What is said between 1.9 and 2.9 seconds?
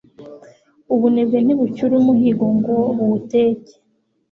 umuhigo ngo